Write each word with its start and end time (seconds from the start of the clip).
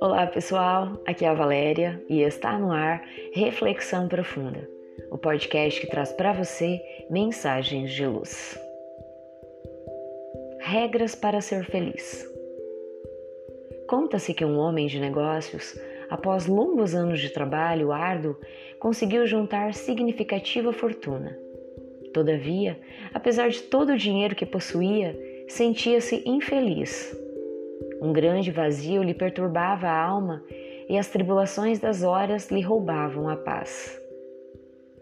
Olá 0.00 0.26
pessoal, 0.26 1.00
aqui 1.06 1.24
é 1.24 1.28
a 1.28 1.34
Valéria 1.34 2.02
e 2.08 2.20
está 2.22 2.58
no 2.58 2.70
ar 2.70 3.02
Reflexão 3.32 4.08
Profunda, 4.08 4.68
o 5.10 5.18
podcast 5.18 5.80
que 5.80 5.86
traz 5.86 6.12
para 6.12 6.32
você 6.32 6.80
mensagens 7.08 7.92
de 7.92 8.06
luz. 8.06 8.58
Regras 10.60 11.14
para 11.14 11.40
ser 11.40 11.64
feliz. 11.64 12.28
Conta-se 13.88 14.34
que 14.34 14.44
um 14.44 14.58
homem 14.58 14.86
de 14.86 15.00
negócios, 15.00 15.78
após 16.10 16.46
longos 16.46 16.94
anos 16.94 17.20
de 17.20 17.30
trabalho 17.30 17.92
árduo, 17.92 18.36
conseguiu 18.78 19.26
juntar 19.26 19.72
significativa 19.74 20.72
fortuna. 20.72 21.43
Todavia, 22.14 22.80
apesar 23.12 23.50
de 23.50 23.60
todo 23.60 23.92
o 23.92 23.98
dinheiro 23.98 24.34
que 24.34 24.46
possuía, 24.46 25.14
sentia-se 25.48 26.22
infeliz 26.24 27.14
um 28.00 28.12
grande 28.12 28.50
vazio 28.50 29.02
lhe 29.02 29.14
perturbava 29.14 29.88
a 29.88 30.04
alma 30.04 30.44
e 30.88 30.98
as 30.98 31.08
tribulações 31.08 31.78
das 31.78 32.02
horas 32.02 32.50
lhe 32.50 32.60
roubavam 32.60 33.28
a 33.28 33.36
paz. 33.36 33.98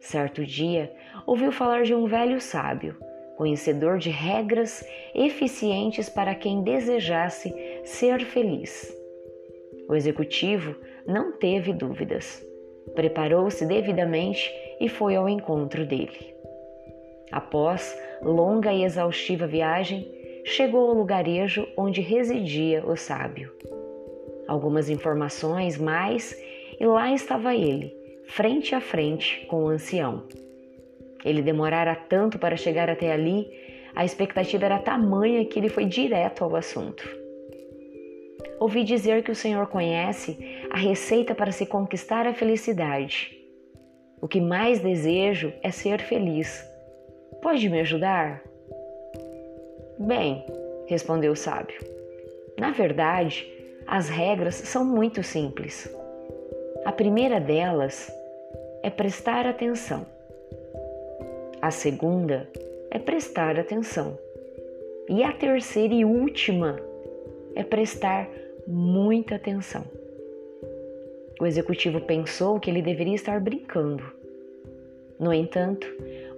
Certo 0.00 0.44
dia, 0.44 0.92
ouviu 1.26 1.50
falar 1.50 1.82
de 1.82 1.94
um 1.94 2.06
velho 2.06 2.40
sábio, 2.40 2.96
conhecedor 3.36 3.98
de 3.98 4.10
regras 4.10 4.86
eficientes 5.14 6.08
para 6.08 6.34
quem 6.34 6.62
desejasse 6.62 7.52
ser 7.84 8.20
feliz. 8.24 8.96
O 9.88 9.94
executivo 9.94 10.76
não 11.06 11.32
teve 11.32 11.72
dúvidas. 11.72 12.46
Preparou-se 12.94 13.66
devidamente 13.66 14.52
e 14.80 14.88
foi 14.88 15.16
ao 15.16 15.28
encontro 15.28 15.84
dele. 15.84 16.33
Após 17.30 17.96
longa 18.22 18.72
e 18.72 18.84
exaustiva 18.84 19.46
viagem, 19.46 20.06
chegou 20.44 20.88
ao 20.88 20.94
lugarejo 20.94 21.66
onde 21.76 22.00
residia 22.00 22.84
o 22.86 22.96
sábio. 22.96 23.52
Algumas 24.46 24.90
informações 24.90 25.78
mais 25.78 26.38
e 26.78 26.84
lá 26.86 27.12
estava 27.12 27.54
ele, 27.54 27.94
frente 28.26 28.74
a 28.74 28.80
frente 28.80 29.46
com 29.46 29.64
o 29.64 29.68
ancião. 29.68 30.24
Ele 31.24 31.40
demorara 31.40 31.94
tanto 31.94 32.38
para 32.38 32.56
chegar 32.56 32.90
até 32.90 33.10
ali, 33.10 33.48
a 33.94 34.04
expectativa 34.04 34.66
era 34.66 34.78
tamanha 34.78 35.44
que 35.46 35.58
ele 35.58 35.68
foi 35.68 35.86
direto 35.86 36.44
ao 36.44 36.54
assunto. 36.54 37.08
Ouvi 38.60 38.84
dizer 38.84 39.22
que 39.22 39.30
o 39.30 39.34
Senhor 39.34 39.66
conhece 39.68 40.38
a 40.70 40.76
receita 40.76 41.34
para 41.34 41.52
se 41.52 41.66
conquistar 41.66 42.26
a 42.26 42.34
felicidade. 42.34 43.36
O 44.20 44.28
que 44.28 44.40
mais 44.40 44.80
desejo 44.80 45.52
é 45.62 45.70
ser 45.70 46.00
feliz. 46.00 46.64
Pode 47.44 47.68
me 47.68 47.80
ajudar? 47.80 48.42
Bem, 49.98 50.46
respondeu 50.86 51.32
o 51.32 51.36
sábio, 51.36 51.78
na 52.58 52.70
verdade, 52.70 53.46
as 53.86 54.08
regras 54.08 54.54
são 54.54 54.82
muito 54.82 55.22
simples. 55.22 55.94
A 56.86 56.90
primeira 56.90 57.38
delas 57.38 58.10
é 58.82 58.88
prestar 58.88 59.46
atenção. 59.46 60.06
A 61.60 61.70
segunda 61.70 62.48
é 62.90 62.98
prestar 62.98 63.60
atenção. 63.60 64.18
E 65.06 65.22
a 65.22 65.30
terceira 65.30 65.92
e 65.92 66.02
última 66.02 66.80
é 67.54 67.62
prestar 67.62 68.26
muita 68.66 69.34
atenção. 69.34 69.84
O 71.38 71.44
executivo 71.44 72.00
pensou 72.00 72.58
que 72.58 72.70
ele 72.70 72.80
deveria 72.80 73.14
estar 73.14 73.38
brincando. 73.38 74.23
No 75.18 75.32
entanto, 75.32 75.86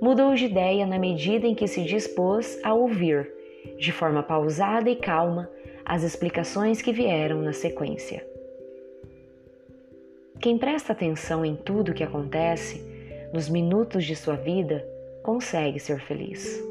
mudou 0.00 0.34
de 0.34 0.44
ideia 0.44 0.86
na 0.86 0.98
medida 0.98 1.46
em 1.46 1.54
que 1.54 1.66
se 1.66 1.82
dispôs 1.82 2.60
a 2.62 2.74
ouvir 2.74 3.36
de 3.78 3.92
forma 3.92 4.22
pausada 4.22 4.88
e 4.88 4.96
calma, 4.96 5.50
as 5.84 6.02
explicações 6.02 6.80
que 6.80 6.92
vieram 6.92 7.42
na 7.42 7.52
sequência. 7.52 8.26
Quem 10.40 10.58
presta 10.58 10.92
atenção 10.92 11.44
em 11.44 11.56
tudo 11.56 11.90
o 11.90 11.94
que 11.94 12.04
acontece, 12.04 12.82
nos 13.32 13.48
minutos 13.48 14.04
de 14.04 14.14
sua 14.14 14.36
vida, 14.36 14.86
consegue 15.22 15.78
ser 15.78 16.00
feliz. 16.00 16.62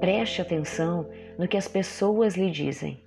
Preste 0.00 0.42
atenção 0.42 1.08
no 1.38 1.48
que 1.48 1.56
as 1.56 1.68
pessoas 1.68 2.34
lhe 2.34 2.50
dizem. 2.50 2.98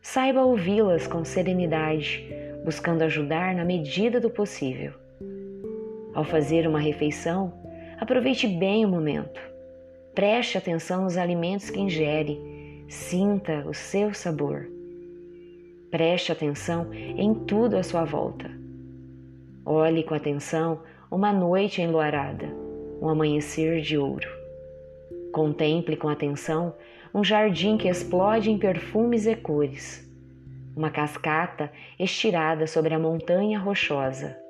Saiba 0.00 0.44
ouvi-las 0.44 1.06
com 1.06 1.24
serenidade, 1.24 2.26
buscando 2.64 3.02
ajudar 3.02 3.54
na 3.54 3.64
medida 3.64 4.20
do 4.20 4.28
possível. 4.28 4.92
Ao 6.14 6.24
fazer 6.24 6.66
uma 6.66 6.80
refeição, 6.80 7.52
aproveite 7.98 8.46
bem 8.46 8.84
o 8.84 8.88
momento 8.88 9.52
Preste 10.14 10.58
atenção 10.58 11.04
nos 11.04 11.16
alimentos 11.16 11.70
que 11.70 11.80
ingere, 11.80 12.84
sinta 12.86 13.64
o 13.66 13.72
seu 13.72 14.12
sabor. 14.12 14.68
Preste 15.90 16.30
atenção 16.30 16.92
em 16.92 17.32
tudo 17.32 17.78
à 17.78 17.82
sua 17.82 18.04
volta. 18.04 18.50
Olhe 19.64 20.02
com 20.02 20.14
atenção 20.14 20.82
uma 21.10 21.32
noite 21.32 21.80
enluarada, 21.80 22.46
um 23.00 23.08
amanhecer 23.08 23.80
de 23.80 23.96
ouro. 23.96 24.28
Contemple 25.32 25.96
com 25.96 26.10
atenção 26.10 26.74
um 27.14 27.24
jardim 27.24 27.78
que 27.78 27.88
explode 27.88 28.50
em 28.50 28.58
perfumes 28.58 29.26
e 29.26 29.34
cores, 29.34 30.06
uma 30.76 30.90
cascata 30.90 31.72
estirada 31.98 32.66
sobre 32.66 32.92
a 32.92 32.98
montanha 32.98 33.58
rochosa 33.58 34.41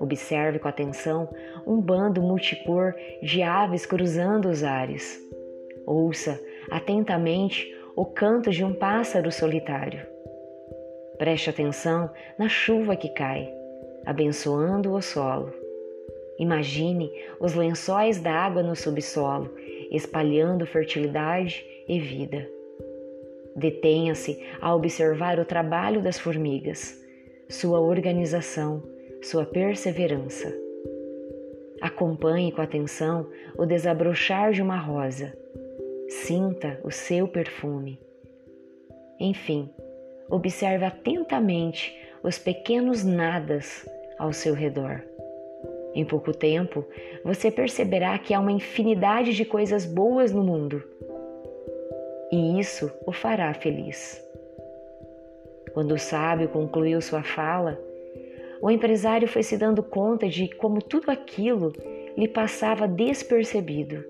Observe 0.00 0.58
com 0.58 0.68
atenção 0.68 1.28
um 1.66 1.80
bando 1.80 2.20
multicor 2.20 2.94
de 3.22 3.42
aves 3.42 3.86
cruzando 3.86 4.48
os 4.48 4.64
ares. 4.64 5.20
Ouça 5.86 6.40
atentamente 6.70 7.74
o 7.96 8.04
canto 8.04 8.50
de 8.50 8.64
um 8.64 8.74
pássaro 8.74 9.30
solitário. 9.30 10.06
Preste 11.18 11.48
atenção 11.48 12.10
na 12.38 12.48
chuva 12.48 12.96
que 12.96 13.08
cai, 13.08 13.48
abençoando 14.04 14.92
o 14.92 15.00
solo. 15.00 15.52
Imagine 16.38 17.10
os 17.38 17.54
lençóis 17.54 18.20
d'água 18.20 18.62
no 18.62 18.74
subsolo, 18.74 19.54
espalhando 19.92 20.66
fertilidade 20.66 21.64
e 21.86 22.00
vida. 22.00 22.48
Detenha-se 23.54 24.42
a 24.60 24.74
observar 24.74 25.38
o 25.38 25.44
trabalho 25.44 26.02
das 26.02 26.18
formigas, 26.18 27.00
sua 27.48 27.78
organização, 27.78 28.82
sua 29.24 29.46
perseverança. 29.46 30.54
Acompanhe 31.80 32.52
com 32.52 32.60
atenção 32.60 33.26
o 33.56 33.64
desabrochar 33.64 34.52
de 34.52 34.60
uma 34.60 34.76
rosa. 34.76 35.32
Sinta 36.08 36.78
o 36.84 36.90
seu 36.90 37.26
perfume. 37.26 37.98
Enfim, 39.18 39.70
observe 40.28 40.84
atentamente 40.84 41.96
os 42.22 42.38
pequenos 42.38 43.02
nadas 43.02 43.88
ao 44.18 44.32
seu 44.32 44.52
redor. 44.52 45.02
Em 45.94 46.04
pouco 46.04 46.32
tempo, 46.32 46.84
você 47.24 47.50
perceberá 47.50 48.18
que 48.18 48.34
há 48.34 48.40
uma 48.40 48.52
infinidade 48.52 49.32
de 49.32 49.44
coisas 49.44 49.86
boas 49.86 50.32
no 50.32 50.44
mundo. 50.44 50.82
E 52.30 52.60
isso 52.60 52.92
o 53.06 53.12
fará 53.12 53.54
feliz. 53.54 54.22
Quando 55.72 55.92
o 55.92 55.98
sábio 55.98 56.48
concluiu 56.48 57.00
sua 57.00 57.22
fala, 57.22 57.78
o 58.60 58.70
empresário 58.70 59.28
foi 59.28 59.42
se 59.42 59.56
dando 59.56 59.82
conta 59.82 60.28
de 60.28 60.48
como 60.56 60.80
tudo 60.80 61.10
aquilo 61.10 61.72
lhe 62.16 62.28
passava 62.28 62.86
despercebido. 62.86 64.04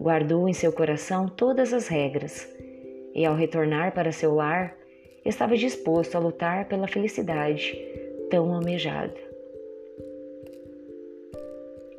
Guardou 0.00 0.48
em 0.48 0.52
seu 0.52 0.72
coração 0.72 1.28
todas 1.28 1.72
as 1.72 1.88
regras 1.88 2.48
e, 3.14 3.24
ao 3.24 3.34
retornar 3.34 3.92
para 3.92 4.12
seu 4.12 4.34
lar, 4.34 4.76
estava 5.24 5.56
disposto 5.56 6.16
a 6.16 6.18
lutar 6.18 6.68
pela 6.68 6.88
felicidade 6.88 7.76
tão 8.30 8.52
almejada. 8.52 9.14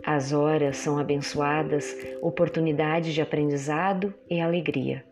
As 0.06 0.34
horas 0.34 0.78
são 0.78 1.00
abençoadas 1.00 1.98
oportunidades 2.22 3.14
de 3.14 3.22
aprendizado 3.22 4.14
e 4.30 4.40
alegria. 4.40 5.04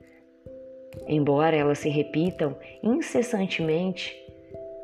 Embora 1.08 1.56
elas 1.56 1.80
se 1.80 1.90
repitam 1.90 2.56
incessantemente, 2.84 4.16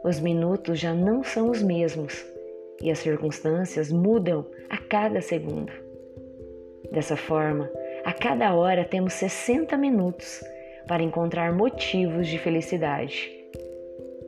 os 0.03 0.19
minutos 0.19 0.79
já 0.79 0.93
não 0.93 1.23
são 1.23 1.49
os 1.49 1.61
mesmos 1.61 2.25
e 2.81 2.89
as 2.89 2.99
circunstâncias 2.99 3.91
mudam 3.91 4.45
a 4.69 4.77
cada 4.77 5.21
segundo. 5.21 5.71
Dessa 6.91 7.17
forma, 7.17 7.69
a 8.03 8.13
cada 8.13 8.53
hora 8.53 8.85
temos 8.85 9.13
60 9.13 9.77
minutos 9.77 10.43
para 10.87 11.03
encontrar 11.03 11.53
motivos 11.53 12.27
de 12.27 12.39
felicidade. 12.39 13.29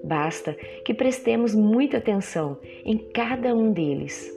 Basta 0.04 0.54
que 0.86 0.94
prestemos 0.94 1.56
muita 1.56 1.98
atenção 1.98 2.58
em 2.84 2.98
cada 2.98 3.56
um 3.56 3.72
deles, 3.72 4.32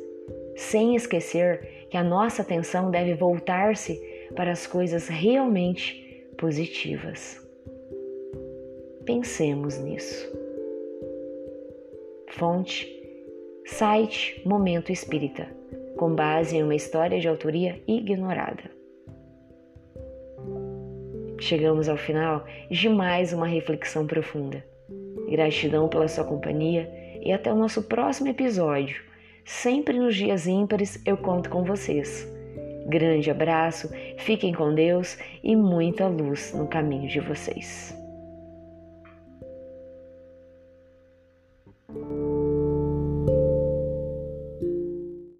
sem 0.57 0.95
esquecer 0.95 1.87
que 1.91 1.97
a 1.97 2.05
nossa 2.05 2.43
atenção 2.43 2.91
deve 2.91 3.15
voltar-se 3.15 4.01
para 4.35 4.53
as 4.53 4.67
coisas 4.67 5.09
realmente 5.09 6.27
positivas. 6.37 7.41
Pensemos 9.05 9.79
nisso. 9.79 10.44
Fonte: 12.37 12.89
site 13.65 14.43
Momento 14.45 14.91
Espírita, 14.91 15.47
com 15.97 16.17
base 16.17 16.57
em 16.57 16.65
uma 16.65 16.75
história 16.75 17.21
de 17.21 17.29
autoria 17.29 17.81
ignorada. 17.87 18.73
Chegamos 21.39 21.89
ao 21.89 21.97
final 21.97 22.45
de 22.69 22.89
mais 22.89 23.33
uma 23.33 23.47
reflexão 23.47 24.05
profunda. 24.05 24.65
Gratidão 25.31 25.89
pela 25.89 26.09
sua 26.09 26.25
companhia 26.25 26.91
e 27.23 27.33
até 27.33 27.53
o 27.53 27.57
nosso 27.57 27.85
próximo 27.85 28.29
episódio. 28.29 29.01
Sempre 29.45 29.97
nos 29.97 30.17
dias 30.17 30.49
ímpares 30.49 31.01
eu 31.07 31.17
conto 31.17 31.49
com 31.49 31.63
vocês. 31.63 32.29
Grande 32.89 33.31
abraço, 33.31 33.89
fiquem 34.19 34.53
com 34.53 34.75
Deus 34.75 35.17
e 35.41 35.55
muita 35.55 36.09
luz 36.09 36.53
no 36.53 36.67
caminho 36.67 37.09
de 37.09 37.21
vocês. 37.21 37.97